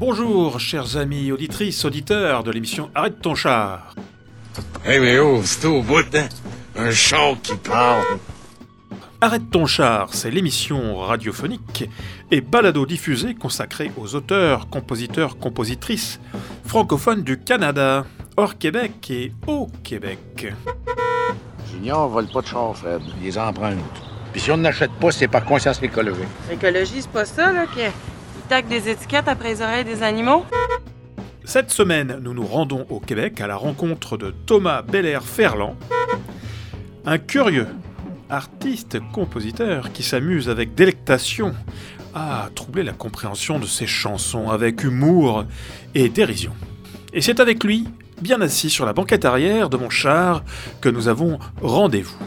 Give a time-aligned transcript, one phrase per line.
[0.00, 3.94] Bonjour, chers amis auditrices, auditeurs de l'émission Arrête ton char.
[4.88, 6.26] Eh mais oh, c'est au bout d'un
[6.74, 8.18] un char qui parle.
[9.20, 11.86] Arrête ton char, c'est l'émission radiophonique
[12.30, 16.18] et balado diffusée consacrée aux auteurs, compositeurs, compositrices
[16.64, 18.06] francophones du Canada,
[18.38, 20.54] hors Québec et au Québec.
[21.70, 23.02] Junior vole pas de char, Fred.
[23.18, 23.76] Il les emprunte.
[24.32, 26.24] Puis si on n'achète pas, c'est par conscience écologique.
[26.48, 27.90] L'écologie, c'est pas ça, là, qu'ils
[28.50, 30.44] des étiquettes après les oreilles des animaux?
[31.44, 35.76] Cette semaine, nous nous rendons au Québec à la rencontre de Thomas Belair Ferland,
[37.06, 37.68] un curieux
[38.28, 41.54] artiste-compositeur qui s'amuse avec délectation
[42.12, 45.44] à troubler la compréhension de ses chansons avec humour
[45.94, 46.52] et dérision.
[47.12, 47.86] Et c'est avec lui,
[48.20, 50.42] bien assis sur la banquette arrière de mon char,
[50.80, 52.18] que nous avons rendez-vous.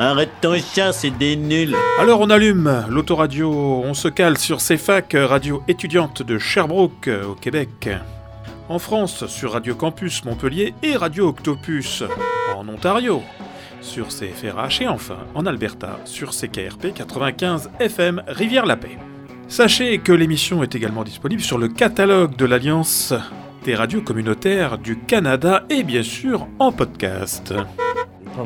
[0.00, 1.74] Arrête ton chat, c'est des nuls.
[1.98, 7.88] Alors on allume l'autoradio, on se cale sur CFAC, radio étudiante de Sherbrooke au Québec.
[8.68, 12.04] En France, sur Radio Campus Montpellier et Radio Octopus
[12.56, 13.22] en Ontario,
[13.80, 18.98] sur CFRH et enfin en Alberta, sur CKRP 95 FM Rivière-la-Paix.
[19.48, 23.14] Sachez que l'émission est également disponible sur le catalogue de l'Alliance
[23.64, 27.52] des radios communautaires du Canada et bien sûr en podcast.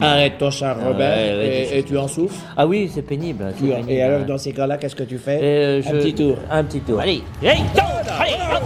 [0.00, 1.36] Arrête ton char, Ah, Robert, ouais,
[1.72, 2.40] ouais, et, tu en souffres.
[2.56, 3.46] Ah oui, c'est pénible.
[3.56, 3.90] c'est Tu- pénible.
[3.90, 5.38] et alors, dans ces cas-là, qu'est-ce que tu fais?
[5.42, 6.36] Euh, Un je- petit tour.
[6.50, 7.00] Un petit tour.
[7.00, 8.62] Allez, allez, hop.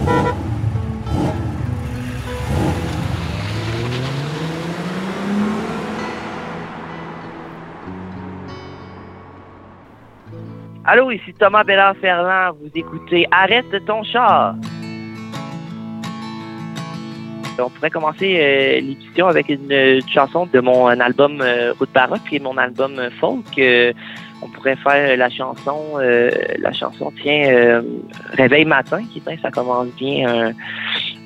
[10.85, 12.55] Allô, ici Thomas Bellard-Ferland.
[12.61, 14.55] Vous écoutez Arrête ton char.
[17.59, 22.35] On pourrait commencer euh, l'émission avec une, chanson de mon album euh, Route Baroque, qui
[22.37, 23.45] est mon album euh, folk.
[23.57, 23.93] Euh,
[24.41, 27.81] on pourrait faire la chanson, euh, la chanson, tiens, euh,
[28.33, 30.51] Réveil matin, qui est ça commence bien un,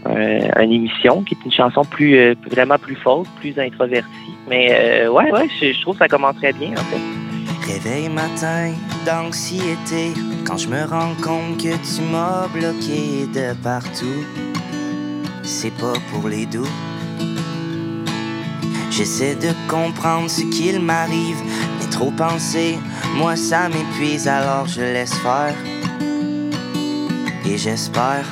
[0.09, 4.07] un- une émission, qui est une chanson plus euh, vraiment plus folk, plus introvertie.
[4.47, 7.73] Mais euh, ouais, ouais, je, je trouve que ça commence très bien en fait.
[7.73, 8.71] Réveil matin
[9.05, 10.13] d'anxiété
[10.47, 14.25] quand je me rends compte que tu m'as bloqué de partout.
[15.43, 16.67] C'est pas pour les doux.
[18.89, 21.37] J'essaie de comprendre ce qu'il m'arrive,
[21.79, 22.77] mais trop penser,
[23.17, 25.55] moi ça m'épuise alors je laisse faire.
[27.45, 28.25] Et j'espère.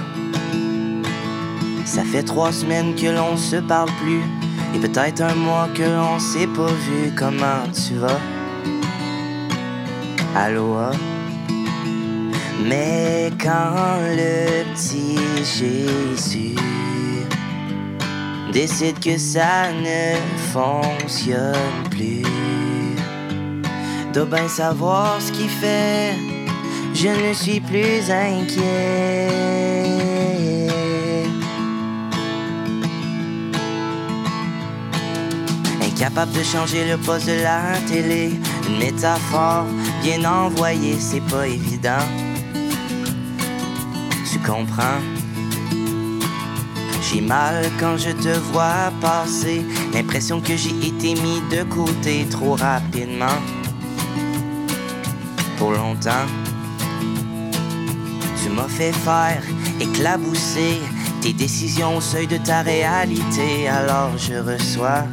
[1.85, 4.21] Ça fait trois semaines que l'on se parle plus,
[4.75, 7.11] et peut-être un mois que l'on s'est pas vu.
[7.17, 8.19] Comment tu vas?
[10.35, 10.91] Aloha.
[12.67, 16.55] Mais quand le petit Jésus
[18.51, 20.17] décide que ça ne
[20.51, 22.23] fonctionne plus,
[24.13, 26.15] doit bien savoir ce qu'il fait.
[26.93, 29.29] Je ne suis plus inquiet.
[35.81, 38.31] Incapable de changer le poste de la télé,
[38.67, 39.65] une métaphore
[40.03, 42.28] bien envoyée, c'est pas évident.
[44.45, 45.01] Comprends?
[47.01, 52.55] J'ai mal quand je te vois passer, l'impression que j'ai été mis de côté trop
[52.55, 53.39] rapidement.
[55.57, 56.27] Pour longtemps,
[58.41, 59.41] tu m'as fait faire
[59.79, 60.79] éclabousser
[61.21, 65.03] tes décisions au seuil de ta réalité, alors je reçois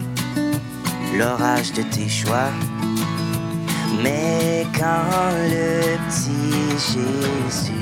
[1.16, 2.50] l'orage de tes choix.
[4.02, 7.72] Mais quand le petit Jésus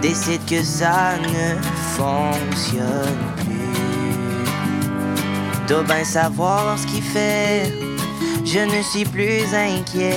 [0.00, 1.56] décide que ça ne
[1.96, 4.46] fonctionne plus,
[5.68, 7.72] doit bien savoir ce qu'il fait.
[8.44, 10.14] Je ne suis plus inquiet.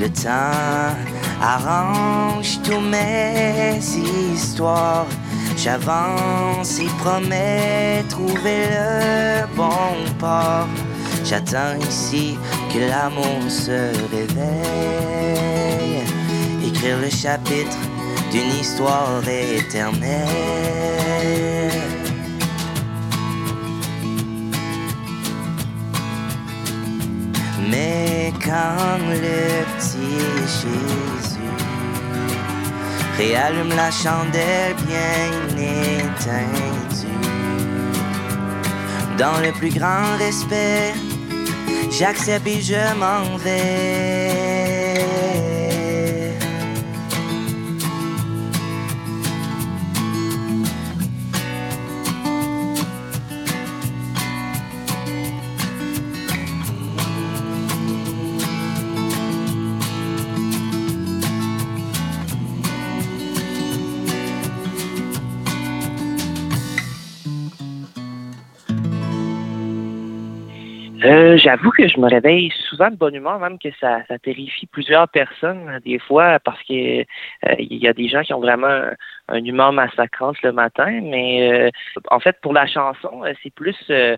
[0.00, 0.96] Le temps
[1.42, 3.80] arrange tous mes
[4.34, 5.06] histoires.
[5.56, 10.68] J'avance et promets trouver le bon port.
[11.30, 12.36] J'attends ici
[12.74, 16.02] que l'amour se réveille.
[16.66, 17.78] Écrire le chapitre
[18.32, 20.26] d'une histoire éternelle.
[27.70, 30.18] Mais quand le petit
[30.48, 31.38] Jésus
[33.16, 37.06] réallume la chandelle bien éteindue,
[39.16, 40.94] dans le plus grand respect,
[41.90, 44.49] j'accepte et je m'en vais.
[71.36, 75.68] J'avoue que je me réveille souvent de bonne humeur, même que ça, terrifie plusieurs personnes
[75.68, 77.04] euh, des fois, parce que euh,
[77.58, 78.90] il y a des gens qui ont vraiment
[79.30, 81.00] un, humeur massacrante le matin.
[81.02, 81.70] Mais euh,
[82.10, 84.16] en fait, pour la chanson, euh, c'est plus euh,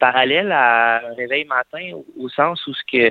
[0.00, 3.10] parallèle à un réveil matin au, sens où ce que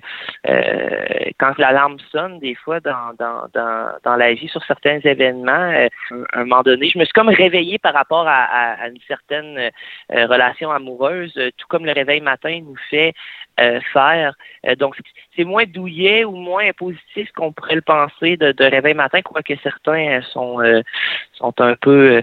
[1.39, 5.87] quand l'alarme sonne, des fois dans, dans, dans, dans la vie sur certains événements,
[6.33, 8.99] à un moment donné, je me suis comme réveillée par rapport à, à, à une
[9.07, 9.71] certaine
[10.09, 13.13] relation amoureuse, tout comme le réveil matin nous fait
[13.59, 14.33] euh, faire.
[14.67, 14.95] Euh, donc,
[15.35, 19.53] c'est moins douillet ou moins positif qu'on pourrait le penser de, de réveil matin, quoique
[19.61, 20.81] certains sont, euh,
[21.33, 22.21] sont un peu euh,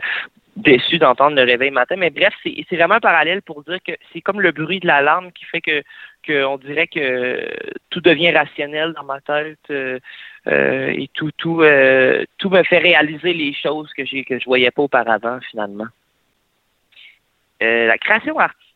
[0.57, 1.97] déçus d'entendre le réveil matin.
[1.97, 5.33] Mais bref, c'est vraiment un parallèle pour dire que c'est comme le bruit de l'alarme
[5.33, 5.83] qui fait que
[6.27, 7.49] qu'on dirait que
[7.89, 9.99] tout devient rationnel dans ma tête euh,
[10.49, 11.62] euh, et tout tout
[12.39, 15.87] tout me fait réaliser les choses que j'ai que je voyais pas auparavant finalement.
[17.61, 18.69] La création artistique,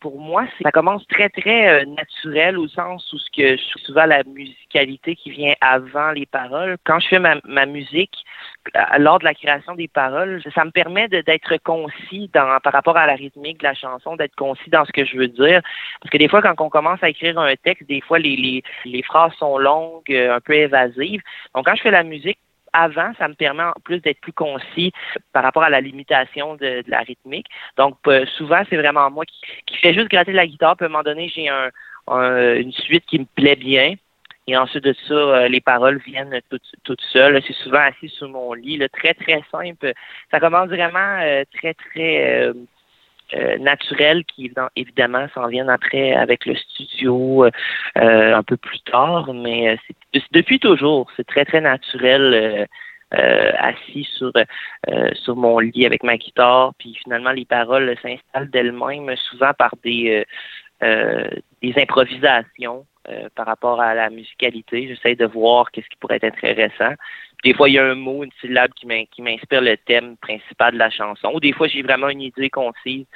[0.00, 4.22] pour moi, ça commence très, très euh, naturel au sens où ce que souvent la
[4.24, 6.76] musicalité qui vient avant les paroles.
[6.84, 8.14] Quand je fais ma, musique,
[8.98, 13.06] lors de la création des paroles, ça me permet d'être concis dans, par rapport à
[13.06, 15.60] la rythmique de la chanson, d'être concis dans ce que je veux dire.
[16.00, 18.62] Parce que des fois, quand on commence à écrire un texte, des fois, les, les,
[18.84, 21.20] les phrases sont longues, euh, un peu évasives.
[21.54, 22.38] Donc, quand je fais la musique,
[22.72, 24.92] avant, ça me permet en plus d'être plus concis
[25.32, 27.46] par rapport à la limitation de, de la rythmique.
[27.76, 30.76] Donc, euh, souvent, c'est vraiment moi qui, qui fais juste gratter la guitare.
[30.76, 31.70] Puis à un moment donné, j'ai un,
[32.08, 33.94] un- une suite qui me plaît bien.
[34.48, 37.40] Et ensuite de ça, euh, les paroles viennent toutes, toutes seules.
[37.46, 39.92] C'est souvent assis sur mon lit, très, très simple.
[40.32, 42.50] Ça commence vraiment euh, très, très
[43.34, 48.56] euh, euh, naturel qui, évidem- évidemment, s'en viennent après avec le studio euh, un peu
[48.56, 49.32] plus tard.
[49.34, 51.10] Mais euh, c'est depuis toujours.
[51.16, 52.34] C'est très, très naturel.
[52.34, 52.66] euh,
[53.14, 58.48] euh, assis sur euh, sur mon lit avec ma guitare, puis finalement les paroles s'installent
[58.48, 60.24] d'elles-mêmes, souvent par des
[60.82, 61.28] euh, euh,
[61.60, 62.86] des improvisations
[63.34, 64.88] par rapport à la musicalité.
[64.88, 66.94] J'essaie de voir qu'est-ce qui pourrait être intéressant.
[67.42, 70.16] Des fois, il y a un mot, une syllabe qui m'in- qui m'inspire le thème
[70.18, 71.32] principal de la chanson.
[71.34, 73.06] Ou des fois, j'ai vraiment une idée concise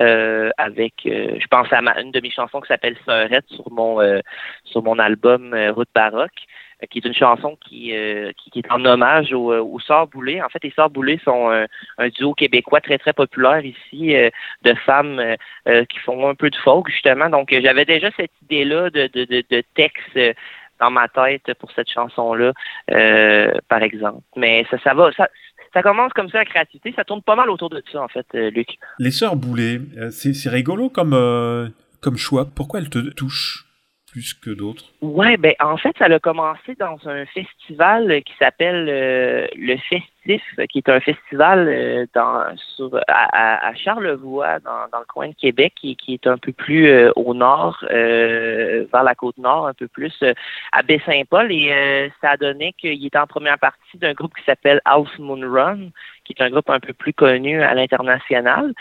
[0.00, 3.70] euh, avec, euh, je pense à ma- une de mes chansons qui s'appelle Sœurette sur
[3.70, 4.20] mon euh,
[4.64, 6.42] sur mon album euh, Route baroque
[6.82, 10.42] euh, qui est une chanson qui, euh, qui, est en hommage aux, aux Sœurs Boulay.
[10.42, 11.66] En fait, les Sœurs Boulay sont un,
[11.98, 14.14] un duo québécois très, très populaire ici
[14.62, 15.36] de femmes
[15.88, 17.28] qui font un peu de folk, justement.
[17.28, 20.18] Donc, j'avais déjà cette idée-là de, de, de, de texte
[20.84, 22.52] dans ma tête pour cette chanson-là,
[22.90, 24.20] euh, par exemple.
[24.36, 25.28] Mais ça, ça va, ça,
[25.72, 26.92] ça commence comme ça, la créativité.
[26.94, 28.68] Ça tourne pas mal autour de ça, en fait, euh, Luc.
[28.98, 32.46] Les sœurs Boulet, euh, c'est rigolo comme, comme choix.
[32.54, 33.63] Pourquoi elles te touchent?
[35.00, 40.42] Ouais, ben en fait, ça a commencé dans un festival qui s'appelle euh, le Festif,
[40.70, 42.44] qui est un festival euh, dans
[42.76, 47.10] sur à, Charlevoix, dans, dans le coin de Québec, qui, est un peu plus euh,
[47.16, 50.14] au nord, vers la côte nord, un peu plus
[50.72, 54.80] à Baie-Saint-Paul, et ça a donné qu'il était en première partie d'un groupe qui s'appelle
[54.84, 55.90] House Moon Run,
[56.24, 58.72] qui est un groupe un peu plus connu à l'international.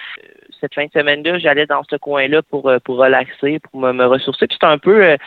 [0.63, 4.47] Cette fin de semaine-là, j'allais dans ce coin-là pour, euh, pour relaxer, pour me, ressourcer.
[4.47, 5.17] Puis c'était un peu euh,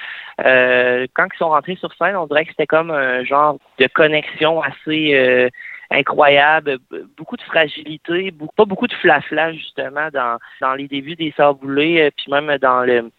[0.47, 3.87] euh, quand ils sont rentrés sur scène, on dirait que c'était comme un genre de
[3.87, 5.51] connexion assez
[5.91, 6.79] incroyable,
[7.19, 12.31] beaucoup de fragilité, pas beaucoup de flafla justement dans, dans les débuts des euh, puis
[12.31, 13.11] même dans le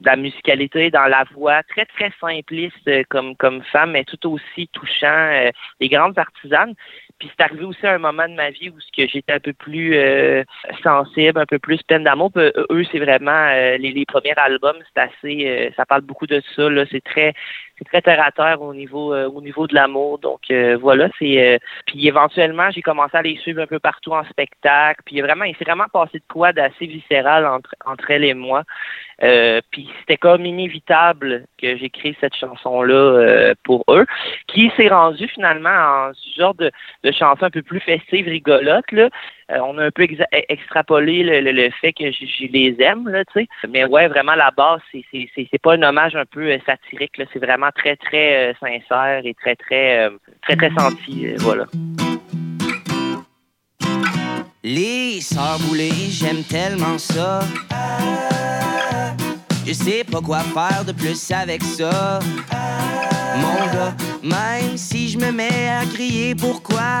[0.00, 5.50] la musicalité, dans la voix, très très simpliste comme comme femme, mais tout aussi touchant,
[5.80, 6.74] des grandes artisanes.
[7.18, 9.94] Puis c'est arrivé aussi à un moment de ma vie où j'étais un peu plus
[9.96, 10.42] euh,
[10.82, 12.32] sensible, un peu plus peine d'amour.
[12.36, 16.26] Euh, eux, c'est vraiment euh, les, les premiers albums, c'est assez, euh, ça parle beaucoup
[16.26, 16.68] de ça.
[16.68, 17.32] Là, c'est très,
[17.78, 20.18] c'est très terre à terre au niveau, euh, au niveau de l'amour.
[20.18, 21.54] Donc euh, voilà, c'est.
[21.54, 25.00] euh, puis éventuellement, j'ai commencé à les suivre un peu partout en spectacle.
[25.04, 28.62] Puis vraiment, il s'est vraiment passé de quoi d'assez viscéral entre entre elle et moi.
[29.22, 34.06] Euh, puis c'était comme inévitable que j'écrive cette chanson-là euh, pour eux,
[34.48, 36.70] qui s'est rendu finalement en ce genre de,
[37.04, 38.90] de chanson un peu plus festive, rigolote.
[38.92, 39.08] Là.
[39.50, 43.40] Euh, on a un peu exa- extrapolé le, fait que je, les aime, là, tu
[43.40, 43.48] sais.
[43.68, 47.24] Mais ouais, vraiment la base, c'est pas un hommage un peu euh, satirique, là.
[47.32, 50.10] C'est vraiment très très euh, sincère et très très
[50.42, 51.66] très très senti, voilà.
[54.66, 55.58] Les sœurs
[56.08, 57.40] j'aime tellement ça.
[59.66, 62.18] Je sais pas quoi faire de plus avec ça.
[63.36, 67.00] Mon gars, même si je me mets à crier pourquoi,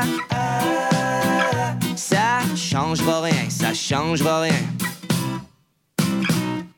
[1.98, 4.62] ça changera rien, ça changera rien.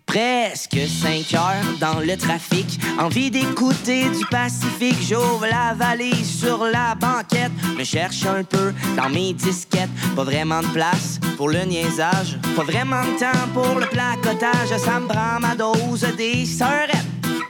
[0.07, 4.97] Presque 5 heures dans le trafic, envie d'écouter du Pacifique.
[5.03, 9.91] J'ouvre la valise sur la banquette, me cherche un peu dans mes disquettes.
[10.15, 14.77] Pas vraiment de place pour le niaisage, pas vraiment de temps pour le placotage.
[14.79, 17.05] Ça me prend ma dose des sœurettes.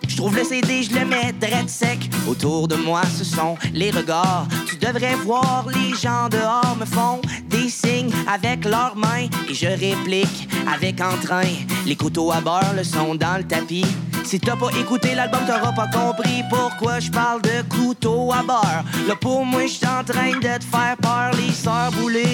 [0.09, 2.11] Je trouve le CD, je le mets direct sec.
[2.27, 4.49] Autour de moi, ce sont les regards.
[4.67, 7.21] Tu devrais voir les gens dehors me font
[7.67, 11.51] des signes avec leurs mains et je réplique avec entrain.
[11.85, 13.87] Les couteaux à beurre le sont dans le tapis.
[14.25, 18.85] Si t'as pas écouté l'album, t'auras pas compris pourquoi je parle de couteau à beurre.
[19.09, 21.31] Là pour moi, je en train de te faire peur.
[21.39, 21.93] Les sœurs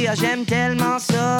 [0.08, 1.38] ah, j'aime tellement ça.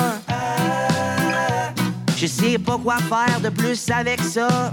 [2.17, 4.73] Je sais pas quoi faire de plus avec ça.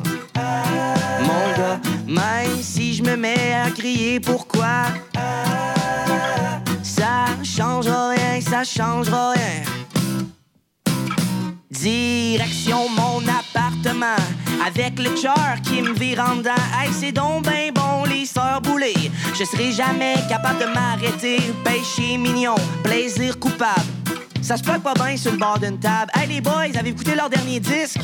[1.21, 4.85] Mon gars, même si je me mets à crier pourquoi,
[6.99, 9.63] ça changera rien, ça changera rien.
[11.71, 14.21] Direction mon appartement
[14.65, 16.63] avec le cœur qui me vire en dedans.
[16.77, 19.11] Hey, c'est donc ben bon les sœurs boulées.
[19.33, 21.39] Je serai jamais capable de m'arrêter.
[21.63, 23.98] Péché mignon, plaisir coupable.
[24.49, 26.11] Ça se pas bien sur le bord d'une table.
[26.15, 27.99] Hey les boys, avez-vous écouté leur dernier disque?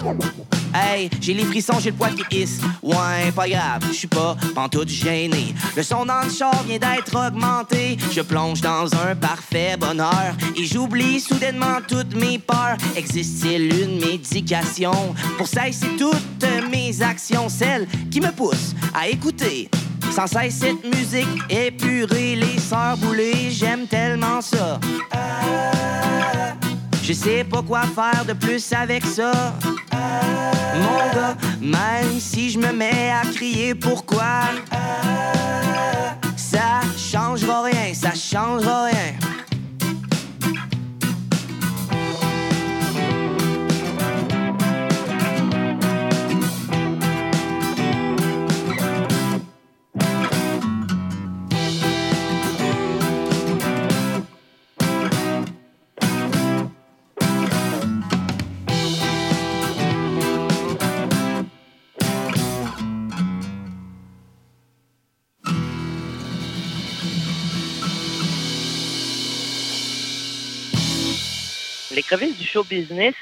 [0.75, 2.61] Hey, j'ai les frissons, j'ai le poil qui hisse.
[2.83, 5.55] Ouais, pas grave, je suis pas pantoute gêné.
[5.75, 7.97] Le son dans le char vient d'être augmenté.
[8.11, 12.77] Je plonge dans un parfait bonheur et j'oublie soudainement toutes mes peurs.
[12.95, 19.67] Existe-t-il une médication pour cesser toutes mes actions, celles qui me poussent à écouter
[20.11, 24.79] sans cesse cette musique épurée, les sœurs boulées, j'aime tellement ça.
[27.03, 29.31] Je sais pas quoi faire de plus avec ça.
[29.93, 34.49] Mon gars, même si je me mets à crier pourquoi,
[36.35, 39.34] ça changera rien, ça changera rien.
[71.95, 73.15] Les crevisses du show business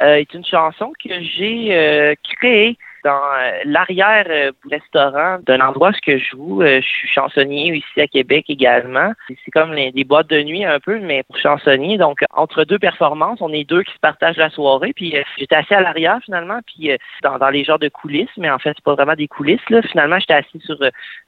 [0.00, 5.60] euh, est une chanson que j'ai euh, créée dans euh, l'arrière euh, du restaurant d'un
[5.60, 6.62] endroit où je joue.
[6.62, 9.12] Je suis chansonnier ici à Québec également.
[9.28, 11.98] C'est comme les, des boîtes de nuit un peu, mais pour chansonnier.
[11.98, 14.94] Donc, entre deux performances, on est deux qui se partagent la soirée.
[14.94, 16.90] Puis, j'étais assis à l'arrière finalement, puis
[17.22, 19.68] dans, les genres de coulisses, mais en fait, c'est pas vraiment des coulisses.
[19.68, 19.82] Là.
[19.82, 20.78] Finalement, j'étais assis sur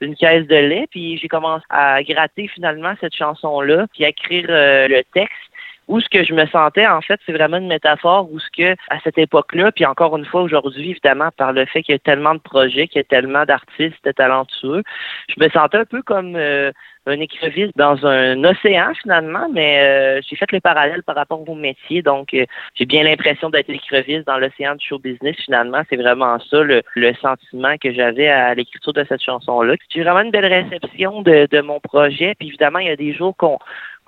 [0.01, 4.45] une caisse de lait, puis j'ai commencé à gratter finalement cette chanson-là, puis à écrire
[4.49, 5.50] le texte
[5.87, 8.75] où ce que je me sentais, en fait, c'est vraiment une métaphore où ce que,
[8.89, 11.99] à cette époque-là, puis encore une fois aujourd'hui, évidemment, par le fait qu'il y a
[11.99, 14.83] tellement de projets, qu'il y a tellement d'artistes talentueux,
[15.27, 16.71] je me sentais un peu comme euh,
[17.07, 21.55] un écriviste dans un océan finalement, mais euh, j'ai fait le parallèle par rapport au
[21.55, 22.45] métier, donc euh,
[22.75, 25.81] j'ai bien l'impression d'être l'écriviste dans l'océan du show business finalement.
[25.89, 29.75] C'est vraiment ça le, le sentiment que j'avais à l'écriture de cette chanson-là.
[29.89, 33.13] J'ai vraiment une belle réception de, de mon projet, puis évidemment, il y a des
[33.13, 33.57] jours qu'on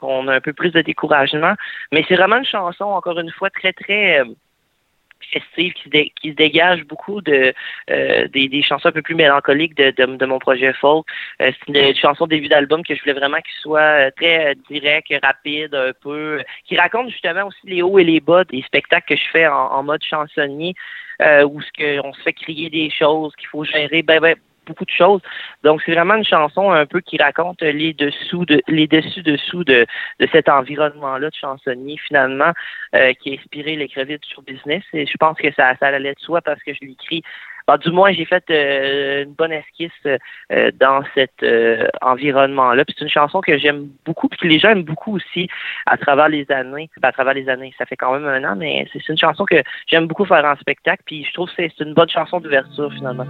[0.03, 1.53] qu'on a un peu plus de découragement.
[1.91, 4.25] Mais c'est vraiment une chanson, encore une fois, très, très euh,
[5.31, 7.53] festive, qui se, qui se dégage beaucoup de
[7.89, 11.07] euh, des, chansons un peu plus mélancoliques de, mon projet folk.
[11.41, 15.73] Euh, c'est une, chanson début d'album que je voulais vraiment qu'il soit très direct, rapide,
[15.73, 19.29] un peu, qui raconte justement aussi les hauts et les bas des spectacles que je
[19.31, 20.75] fais en, mode chansonnier,
[21.21, 25.21] où ce se fait crier des choses, qu'il faut gérer, ben, ben beaucoup de choses.
[25.63, 29.63] Donc, c'est vraiment une chanson un peu qui raconte les dessous de les dessus dessous
[29.63, 29.85] de,
[30.19, 32.51] de cet environnement-là de chansonnier, finalement,
[32.95, 34.83] euh, qui a inspiré l'écrivain sur business.
[34.93, 37.23] Et je pense que ça, allait de soi parce que je l'écris.
[37.65, 41.45] Ben, du moins, j'ai fait euh, une bonne esquisse euh, dans cet
[42.01, 42.83] environnement-là.
[42.83, 45.47] Puis c'est une chanson que j'aime beaucoup, puis que les gens aiment beaucoup aussi
[45.85, 46.89] à travers les années.
[47.01, 49.45] Ben, à travers les années, ça fait quand même un an, mais c'est une chanson
[49.45, 51.03] que j'aime beaucoup faire en spectacle.
[51.05, 53.27] Puis je trouve que c'est une bonne chanson d'ouverture, finalement.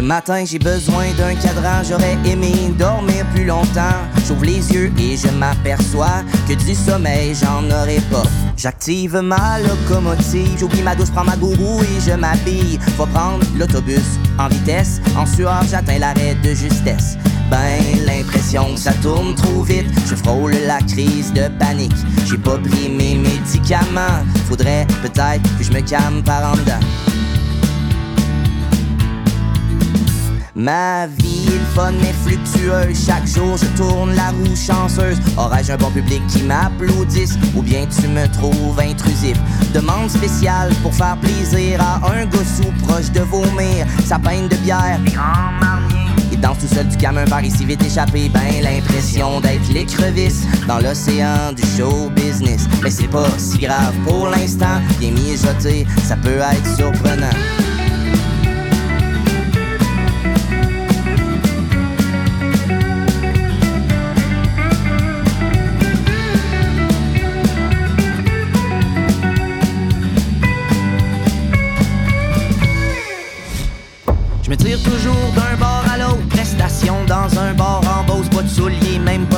[0.00, 4.00] Ce matin, j'ai besoin d'un cadran, j'aurais aimé dormir plus longtemps.
[4.26, 8.22] J'ouvre les yeux et je m'aperçois que du sommeil, j'en aurai pas.
[8.56, 12.78] J'active ma locomotive, j'oublie ma douce, prends ma gourou et je m'habille.
[12.96, 17.18] Faut prendre l'autobus en vitesse, en sueur, j'atteins l'arrêt de justesse.
[17.50, 21.92] Ben, l'impression que ça tourne trop vite, je frôle la crise de panique.
[22.24, 27.19] J'ai pas pris mes médicaments, faudrait peut-être que je me calme par en dedans.
[30.56, 33.06] Ma vie est fun mais fluctueuse.
[33.06, 35.18] Chaque jour je tourne la roue chanceuse.
[35.36, 37.38] Aurais-je un bon public qui m'applaudisse?
[37.54, 39.36] Ou bien tu me trouves intrusif?
[39.72, 43.86] Demande spéciale pour faire plaisir à un gossou proche de vomir.
[44.04, 44.98] Sa peine de bière,
[46.32, 48.28] il danse tout seul du gamin par ici vite échappé.
[48.28, 52.66] Ben l'impression d'être l'écrevisse dans l'océan du show business.
[52.82, 54.80] Mais c'est pas si grave pour l'instant.
[54.98, 57.59] Bien mijoté, ça peut être surprenant.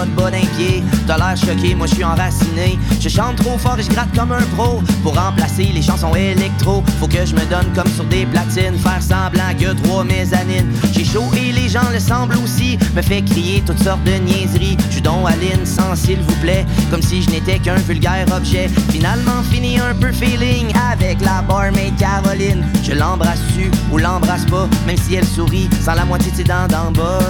[0.06, 0.82] De.
[1.06, 2.78] T'as l'air choqué, moi je suis enraciné.
[3.00, 4.82] Je chante trop fort et je gratte comme un pro.
[5.02, 8.78] Pour remplacer les chansons électro, faut que je me donne comme sur des platines.
[8.78, 10.70] Faire semblant que trois mezzanines.
[10.92, 12.78] J'ai chaud et les gens le semblent aussi.
[12.94, 14.76] Me fait crier toutes sortes de niaiseries.
[14.88, 16.64] Je suis donc Aline sans s'il vous plaît.
[16.90, 18.68] Comme si je n'étais qu'un vulgaire objet.
[18.90, 22.64] Finalement fini un peu feeling avec la barmaid Caroline.
[22.82, 26.66] Je l'embrasse-tu ou l'embrasse pas, même si elle sourit sans la moitié de ses dents
[26.68, 27.20] d'en bas.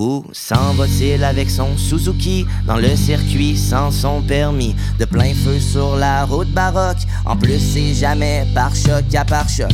[0.00, 5.60] Où s'en va-t-il avec son Suzuki dans le circuit sans son permis De plein feu
[5.60, 7.04] sur la route baroque.
[7.26, 9.68] En plus c'est jamais par choc à par choc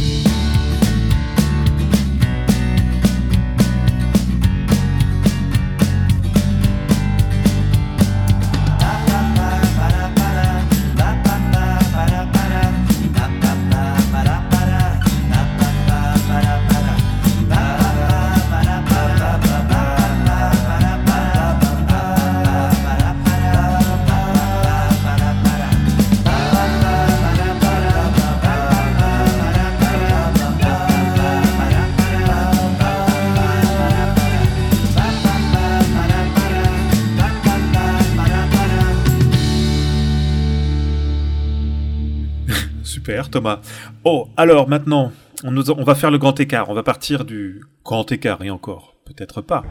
[42.96, 43.60] Super, Thomas.
[44.04, 45.12] Oh, alors maintenant,
[45.44, 45.52] on,
[45.84, 46.70] va faire le grand écart.
[46.70, 49.64] On va partir du grand écart, et encore, peut-être pas.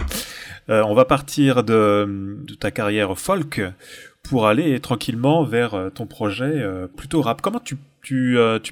[0.69, 3.61] Euh, on va partir de, ta carrière folk
[4.29, 7.41] pour aller tranquillement vers euh, ton projet euh, plutôt rap.
[7.41, 7.77] Comment tu,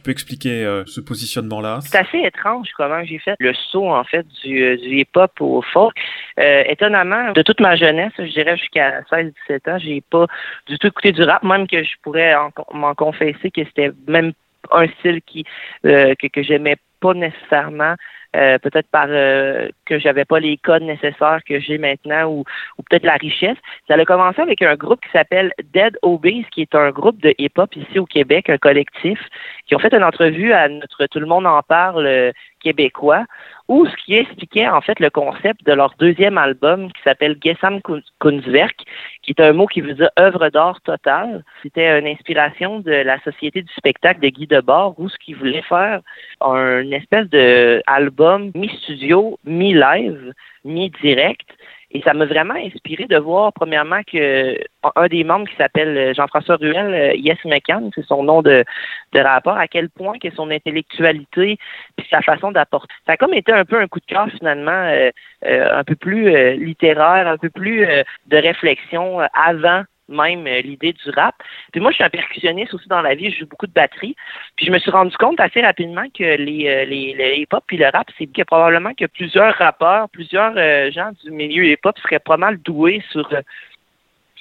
[0.03, 1.79] peux expliquer ce positionnement-là?
[1.81, 5.95] C'est assez étrange comment j'ai fait le saut en fait du, du hip-hop au folk.
[6.37, 10.27] Étonnamment, de toute ma jeunesse, je dirais jusqu'à 16-17 ans, j'ai pas
[10.67, 14.33] du tout écouté du rap, même que je pourrais en- m'en confesser que c'était même
[14.71, 15.45] un style qui
[15.85, 17.95] euh, que, que j'aimais pas nécessairement.
[18.35, 22.43] euh, peut-être par euh, que j'avais pas les codes nécessaires que j'ai maintenant ou,
[22.77, 23.57] ou peut-être la richesse.
[23.87, 27.33] Ça a commencé avec un groupe qui s'appelle Dead Obese, qui est un groupe de
[27.37, 29.19] hip-hop ici au Québec, un collectif,
[29.65, 33.25] qui ont fait une entrevue à notre Tout le monde en parle euh, québécois,
[33.67, 37.81] où ce qui expliquait en fait le concept de leur deuxième album qui s'appelle Gesam
[38.19, 38.77] Kunstwerk,
[39.21, 41.43] qui est un mot qui veut dire œuvre d'art totale.
[41.61, 45.61] C'était une inspiration de la Société du spectacle de Guy Debord, où ce qu'ils voulaient
[45.63, 46.01] faire
[46.41, 50.33] un espèce de album mi-studio, mi-live,
[50.65, 51.47] mi-direct.
[51.93, 54.57] Et ça m'a vraiment inspiré de voir, premièrement, que
[54.95, 58.65] un des membres qui s'appelle Jean-François Ruel, euh, Yes McCann, c'est son nom de,
[59.13, 61.57] de rapport, à quel point que son intellectualité
[61.95, 62.91] puis sa façon d'apporter.
[63.05, 65.11] Ça a comme été un peu un coup de cœur, finalement, euh,
[65.45, 70.45] euh, un peu plus euh, littéraire, un peu plus euh, de réflexion euh, avant même
[70.47, 71.35] euh, l'idée du rap.
[71.71, 74.15] Puis moi, je suis un percussionniste aussi dans la vie, je joue beaucoup de batterie.
[74.55, 77.77] Puis je me suis rendu compte assez rapidement que les, euh, les, les hip-hop puis
[77.77, 82.37] le rap, c'est probablement que plusieurs rappeurs, plusieurs euh, gens du milieu hip-hop seraient pas
[82.37, 83.29] mal doués sur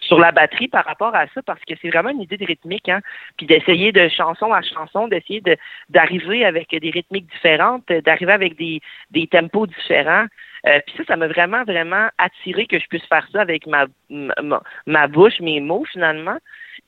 [0.03, 2.89] sur la batterie par rapport à ça parce que c'est vraiment une idée de rythmique
[2.89, 3.01] hein
[3.37, 5.57] puis d'essayer de chanson à chanson d'essayer de
[5.91, 8.81] d'arriver avec des rythmiques différentes d'arriver avec des
[9.13, 10.27] des tempos différents
[10.67, 13.87] euh, puis ça ça m'a vraiment vraiment attiré que je puisse faire ça avec ma
[14.11, 16.39] ma, ma bouche mes mots finalement.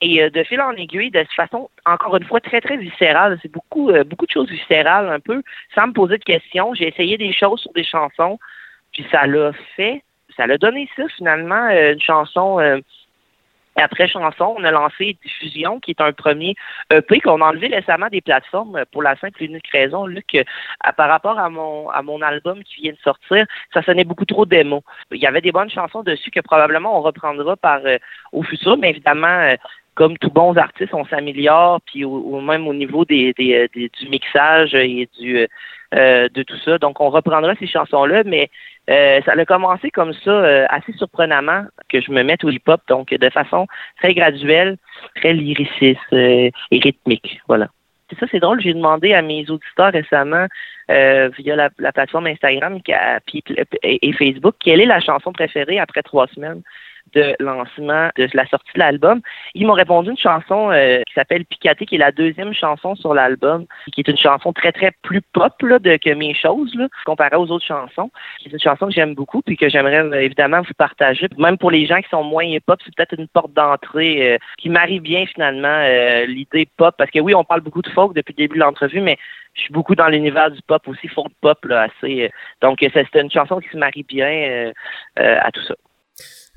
[0.00, 3.38] Et euh, de fil en aiguille de façon encore une fois très très viscérale.
[3.42, 5.42] C'est beaucoup euh, beaucoup de choses viscérales un peu
[5.74, 6.74] sans me poser de questions.
[6.74, 8.38] J'ai essayé des choses sur des chansons
[8.92, 10.02] puis ça l'a fait.
[10.36, 12.58] Ça l'a donné ça finalement euh, une chanson
[13.78, 16.54] euh, après chanson, on a lancé Diffusion, qui est un premier
[16.92, 20.36] EP qu'on a enlevé récemment des plateformes pour la simple et unique raison, Luc,
[20.96, 24.46] par rapport à mon à mon album qui vient de sortir, ça sonnait beaucoup trop
[24.46, 24.82] démo.
[25.10, 27.98] Il y avait des bonnes chansons dessus que probablement on reprendra par euh,
[28.32, 29.56] au futur, mais évidemment, euh,
[29.94, 33.68] comme tous bons artistes, on s'améliore, puis au, au- même au niveau des, des, euh,
[33.74, 35.46] des- du mixage et du euh,
[35.94, 36.78] euh, de tout ça.
[36.78, 38.50] Donc on reprendra ces chansons-là, mais
[38.90, 42.80] euh, ça a commencé comme ça, euh, assez surprenamment, que je me mette au hip-hop,
[42.88, 43.66] donc de façon
[44.02, 44.76] très graduelle,
[45.16, 47.40] très lyriciste euh, et rythmique.
[47.48, 47.68] Voilà.
[48.08, 50.46] Puis ça, c'est drôle, j'ai demandé à mes auditeurs récemment
[50.90, 52.78] euh, via la, la plateforme Instagram
[53.82, 56.62] et Facebook quelle est la chanson préférée après trois semaines?
[57.14, 59.20] De lancement de la sortie de l'album.
[59.54, 63.14] Ils m'ont répondu une chanson euh, qui s'appelle Picaté, qui est la deuxième chanson sur
[63.14, 66.88] l'album, qui est une chanson très très plus pop là, de, que mes choses, là,
[67.04, 68.10] comparée aux autres chansons.
[68.42, 71.28] C'est une chanson que j'aime beaucoup puis que j'aimerais euh, évidemment vous partager.
[71.38, 74.68] Même pour les gens qui sont moins hip-hop, c'est peut-être une porte d'entrée euh, qui
[74.68, 75.84] marie bien finalement
[76.26, 76.94] l'idée pop.
[76.96, 79.18] Parce que oui, on parle beaucoup de folk depuis le début de l'entrevue, mais
[79.54, 82.30] je suis beaucoup dans l'univers du pop aussi, folk pop là, assez.
[82.60, 84.72] donc c'est une chanson qui se marie bien
[85.16, 85.74] à tout ça.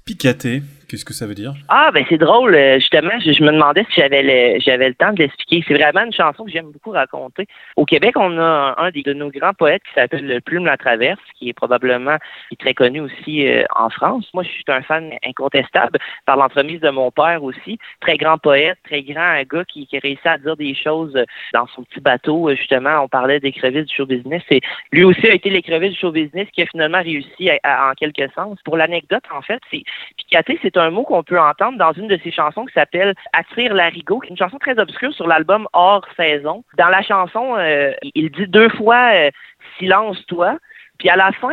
[0.08, 1.54] Picaté, qu'est-ce que ça veut dire?
[1.70, 2.56] Ah, ben c'est drôle.
[2.56, 5.64] euh, Justement, je, me demandais si j'avais le, j'avais le temps de l'expliquer.
[5.68, 7.48] C'est vraiment une chanson que j'aime beaucoup raconter.
[7.76, 11.20] Au Québec, on a un, des, de nos grands poètes qui s'appelle Plume la Traverse,
[11.38, 12.18] qui est probablement
[12.60, 14.28] très connu aussi euh, en France.
[14.34, 17.78] Moi, je suis un fan incontestable par l'entremise de mon père aussi.
[18.00, 21.18] Très grand poète, très grand gars qui, qui a réussi à dire des choses
[21.54, 22.50] dans son petit bateau.
[22.50, 24.44] Euh, Justement, on parlait d'écrevisse du show business.
[24.52, 28.28] Et lui aussi a été l'écrevisse du show business qui a finalement réussi en quelque
[28.36, 28.58] sens.
[28.66, 29.84] Pour l'anecdote, en fait, c'est
[30.18, 33.74] Picaté, c'est un mot qu'on peut entendre dans une de ses chansons qui s'appelle Attire
[33.74, 36.64] l'arigot, qui est une chanson très obscure sur l'album Hors saison.
[36.78, 39.32] Dans la chanson, euh, il dit deux fois euh,
[39.78, 40.58] Silence-toi.
[41.00, 41.52] Puis à la fin,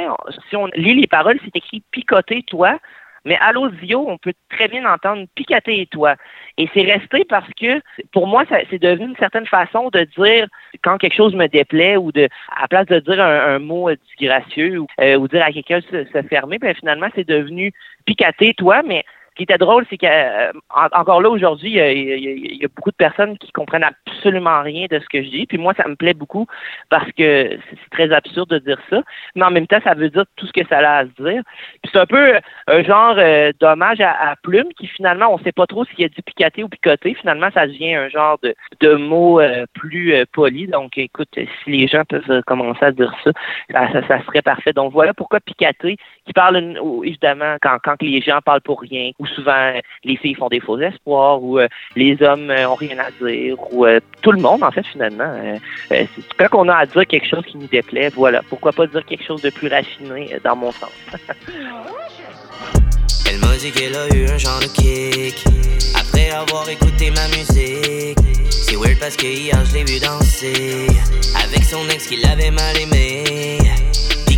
[0.49, 2.79] si on lit les paroles, c'est écrit Picoter-toi.
[3.25, 6.17] Mais à l'audio, on peut très bien entendre picater et toi.
[6.59, 7.81] Et c'est resté parce que,
[8.13, 10.47] pour moi, c'est devenu une certaine façon de dire
[10.83, 13.97] quand quelque chose me déplaît ou de, à la place de dire un, mot euh,
[14.09, 17.73] disgracieux ou, euh, ou dire à quelqu'un se, se fermer, ben finalement, c'est devenu
[18.05, 21.92] picater toi, mais ce qui était drôle, c'est que euh, là aujourd'hui, il y, a-
[21.92, 25.47] y y beaucoup de personnes qui comprennent absolument rien de ce que je dis.
[25.47, 26.47] Puis moi, ça me plaît beaucoup
[26.88, 29.03] parce que c'est très absurde de dire ça,
[29.35, 31.42] mais en même temps, ça veut dire tout ce que ça a à se dire.
[31.83, 32.35] Puis c'est un peu
[32.68, 36.23] un genre euh, d'hommage à, Plume qui finalement, on sait pas trop s'il a dit
[36.23, 37.14] picater ou picoter.
[37.14, 40.66] Finalement, ça devient un genre de, de mot euh, plus euh, poli.
[40.66, 43.33] Donc, écoute, si les gens peuvent euh, commencer à dire ça,
[44.07, 44.73] ça, serait parfait.
[44.73, 49.27] Donc voilà pourquoi picater, qui parle évidemment quand, quand les gens parlent pour rien, ou
[49.35, 49.73] souvent
[50.05, 53.57] les filles font des faux espoirs, ou euh, les hommes euh, ont rien à dire,
[53.73, 55.25] ou euh, tout le monde en fait finalement.
[55.25, 55.57] Euh,
[55.93, 56.05] euh,
[56.39, 58.43] quand on a à dire quelque chose qui nous déplaît, voilà.
[58.49, 60.93] Pourquoi pas dire quelque chose de plus raffiné dans mon sens?
[63.27, 65.45] Elle m'a dit qu'elle a eu un genre de kick
[65.99, 68.19] Après avoir écouté ma musique
[68.51, 70.87] C'est weird parce que hier je l'ai vu danser
[71.43, 73.59] Avec son ex qui l'avait mal aimé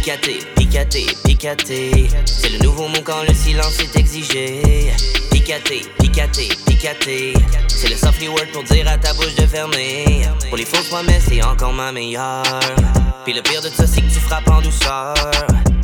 [0.06, 4.92] Picaté, picaté, picaté C'est le nouveau mot quand le silence est exigé
[5.32, 7.34] Picaté, picaté, picaté
[7.66, 11.24] C'est le softly word pour dire à ta bouche de fermer Pour les fausses promesses
[11.28, 12.44] c'est encore ma meilleure
[13.24, 15.14] Puis le pire de ça c'est que tu frappes en douceur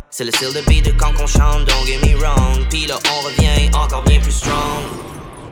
[0.09, 2.63] c'est le style de beat de quand qu'on chante, don't get me wrong.
[2.69, 4.53] Puis là, on revient encore bien plus strong.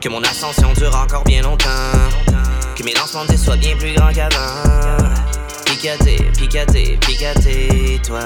[0.00, 1.66] Que mon ascension dure encore bien longtemps.
[2.76, 5.11] Que mes lancements soient bien plus grands qu'avant.
[5.82, 8.20] Picaté, picaté, picaté, toi.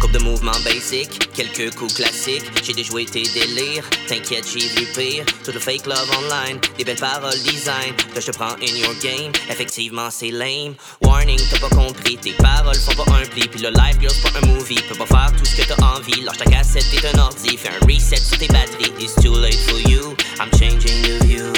[0.00, 2.50] Coupe de mouvements basic, quelques coups classiques.
[2.64, 5.26] J'ai déjoué tes délires, t'inquiète, j'ai vu pire.
[5.44, 7.92] Tout le fake love online, des belles paroles design.
[8.14, 10.76] Là, je te prends in your game, effectivement c'est lame.
[11.02, 13.46] Warning, t'as pas compris, tes paroles font pas un pli.
[13.46, 15.84] Puis le live girl, c'est pas un movie, peux pas faire tout ce que t'as
[15.84, 16.22] envie.
[16.22, 18.94] Lâche ta cassette, t'es un ordi, fais un reset sur tes batteries.
[18.98, 21.52] It's too late for you, I'm changing the view.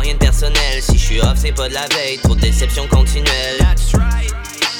[0.00, 2.86] Rien de personnel, si je suis off, c'est pas de la veille, trop de déception
[2.88, 3.58] continuelle.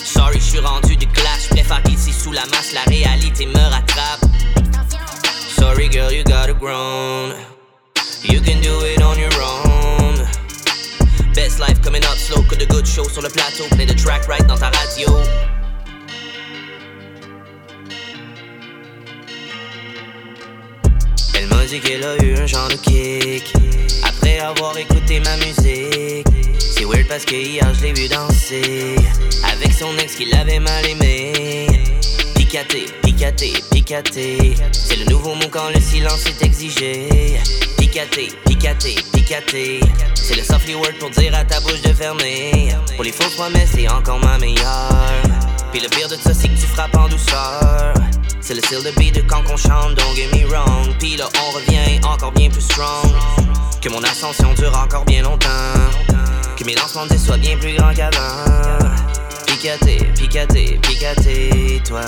[0.05, 4.25] Sorry, je suis rendu de clash, préfère qu'ici sous la masse, la réalité me rattrape.
[5.59, 7.35] Sorry, girl, you gotta grown.
[8.25, 10.27] You can do it on your own.
[11.35, 14.27] Best life coming up slow, que de good show sur le plateau, play the track
[14.27, 15.19] right dans ta radio.
[21.35, 23.53] Elle m'a dit qu'elle a eu un genre de kick
[24.39, 26.27] Avoir écouté ma musique.
[26.59, 28.97] C'est weird parce que hier je l'ai vu danser.
[29.53, 31.67] Avec son ex qui l'avait mal aimé.
[32.35, 34.55] Picaté, picaté, picaté.
[34.73, 37.41] C'est le nouveau mot quand le silence est exigé.
[37.79, 39.81] Picaté, picaté, picaté.
[40.15, 42.75] C'est le softly word pour dire à ta bouche de fermer.
[42.97, 45.23] Pour les fausses promesses c'est encore ma meilleure.
[45.73, 47.95] Puis le pire de ça c'est que tu frappes en douceur
[48.51, 50.93] c'est le style de beat de quand qu'on chante, don't get me wrong.
[50.99, 53.07] Puis là, on revient encore bien plus strong.
[53.81, 55.79] Que mon ascension dure encore bien longtemps.
[56.59, 58.89] Que mes lancements soient bien plus grands qu'avant.
[59.47, 62.01] Picaté, picaté, picaté, toi.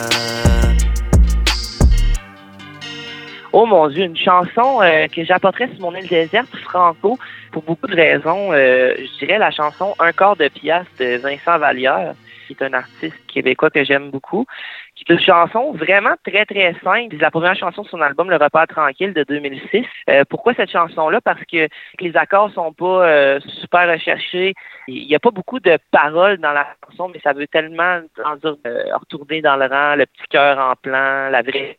[3.53, 7.19] Oh mon Dieu, une chanson euh, que j'apporterais sur mon île déserte, franco,
[7.53, 8.53] pour beaucoup de raisons.
[8.53, 12.15] Euh, je dirais la chanson Un quart de pièce de Vincent Vallière,
[12.55, 14.47] qui est un artiste québécois que j'aime beaucoup,
[14.95, 17.09] qui est une chanson vraiment très, très simple.
[17.11, 19.85] C'est la première chanson de son album, Le repas tranquille de 2006.
[20.11, 21.21] Euh, pourquoi cette chanson-là?
[21.21, 21.69] Parce que
[22.01, 24.55] les accords sont pas euh, super recherchés.
[24.89, 28.57] Il n'y a pas beaucoup de paroles dans la chanson, mais ça veut tellement dire,
[28.67, 31.79] euh, retourner dans le rang, le petit cœur en plan, la vraie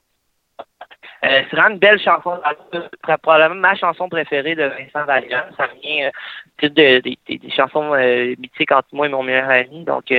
[1.23, 2.37] c'est vraiment une belle chanson.
[3.21, 5.43] Probablement ma chanson préférée de Vincent Valjean.
[5.57, 6.11] Ça vient
[6.63, 9.83] euh, de, des chansons euh, mythiques entre moi et mon meilleur ami.
[9.83, 10.17] Donc, il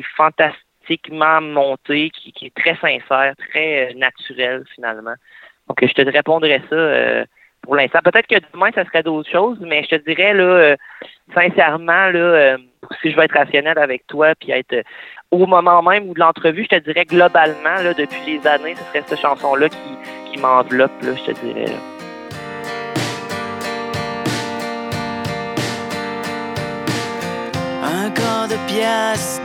[0.00, 5.14] est fantastiquement monté, qui, qui est très sincère, très naturel finalement.
[5.68, 7.24] Donc, je te répondrais ça
[7.62, 8.00] pour l'instant.
[8.04, 10.76] Peut-être que demain, ça serait d'autres choses, mais je te dirais, là,
[11.32, 12.58] sincèrement, là,
[13.00, 14.84] si je veux être rationnel avec toi, puis être
[15.30, 18.84] au moment même où de l'entrevue, je te dirais globalement, là, depuis les années, ce
[18.84, 21.66] serait cette chanson-là qui, qui m'enveloppe, je te dirais.
[21.66, 21.93] Là.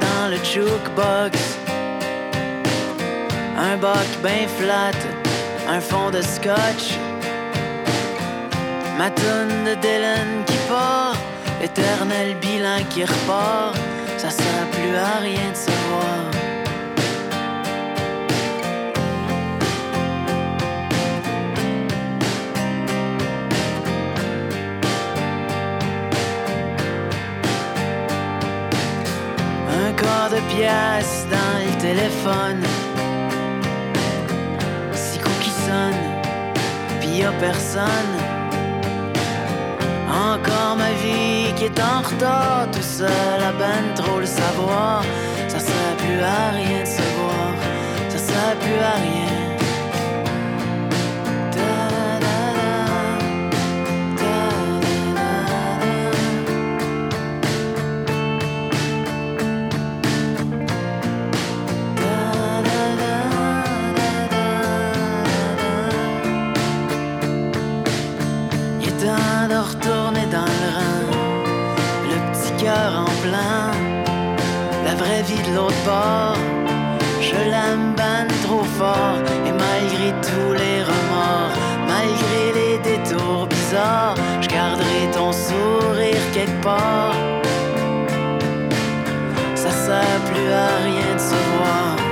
[0.02, 1.38] Dans le jukebox.
[3.58, 5.00] Un bac bien flat,
[5.68, 6.98] un fond de scotch.
[8.98, 11.16] Ma tonne de Dylan qui part,
[11.62, 13.76] éternel bilan qui repart
[14.18, 16.39] ça sert plus à rien de se voir.
[30.30, 32.62] De pièce dans le téléphone.
[34.94, 36.06] Six coups qui sonnent,
[37.02, 38.14] pis y'a personne.
[40.08, 45.04] Encore ma vie qui est en retard, tout seul à ben trop le savoir.
[45.48, 47.54] Ça sert plus à rien de se voir,
[48.10, 49.49] ça sert plus à rien.
[75.38, 76.38] De l'autre bord.
[77.22, 81.56] Je l'aime ben trop fort et malgré tous les remords,
[81.88, 87.14] malgré les détours bizarres, je garderai ton sourire quelque part.
[89.56, 92.09] Ça sert plus à rien de se voir.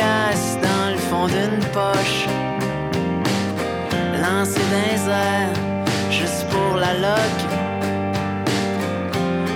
[0.00, 2.26] Dans le fond d'une poche.
[4.20, 5.54] Lancé les airs,
[6.10, 7.36] juste pour la loc.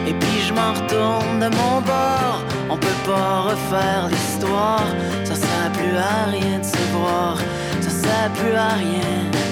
[0.06, 2.42] Et puis je m'en retourne de mon bord.
[2.70, 4.86] On peut pas refaire l'histoire.
[5.24, 7.36] Ça sert plus à rien de se voir.
[7.80, 9.47] Ça sert plus à rien.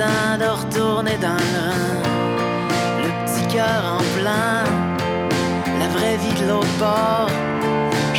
[0.00, 2.00] Temps de retourner dans le rang.
[3.04, 4.64] Le petit cœur en plein,
[5.80, 7.30] la vraie vie de l'autre bord.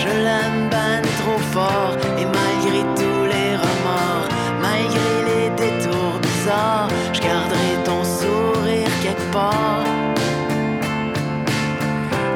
[0.02, 4.30] Je l'aime ben trop fort et malgré tous les remords,
[4.68, 9.86] malgré les détours bizarres, je garderai ton sourire quelque part.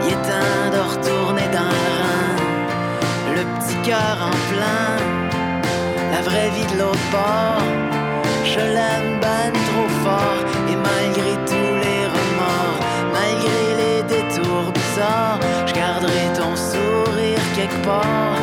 [0.05, 2.35] Il est temps de retourner dans le rang,
[3.37, 4.89] le petit cœur en plein,
[6.13, 7.65] la vraie vie de l'autre bord.
[8.53, 9.14] Je l'aime
[10.03, 12.79] fort et malgré tous les remords,
[13.13, 18.34] malgré les détours bizarres, je garderai ton sourire quelque part.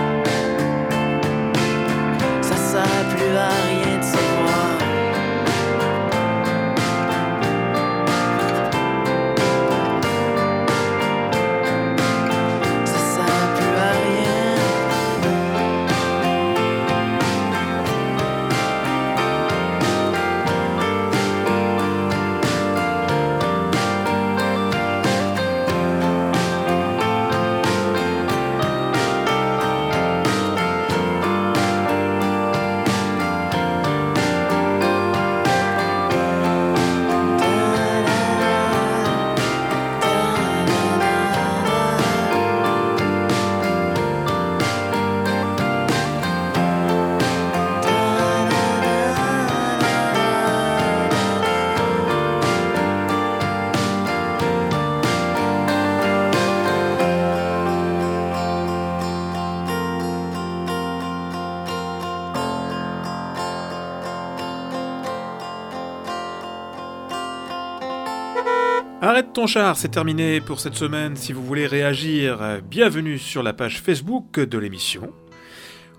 [69.32, 71.16] Ton char, c'est terminé pour cette semaine.
[71.16, 75.10] Si vous voulez réagir, bienvenue sur la page Facebook de l'émission.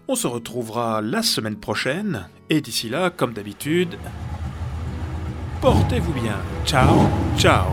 [0.08, 2.28] On se retrouvera la semaine prochaine.
[2.50, 3.98] Et d'ici là, comme d'habitude,
[5.62, 6.38] portez-vous bien.
[6.65, 7.72] Ciao, ciao.